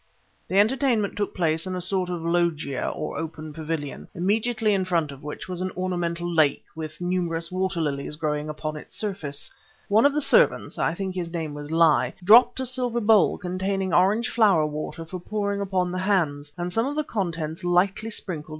[0.47, 5.11] The entertainment took place in a sort of loggia or open pavilion, immediately in front
[5.11, 9.51] of which was an ornamental lake, with numerous waterlilies growing upon its surface.
[9.89, 13.93] One of the servants, I think his name was Li, dropped a silver bowl containing
[13.93, 18.49] orange flower water for pouring upon the hands, and some of the contents lightly sprinkled
[18.49, 18.49] M.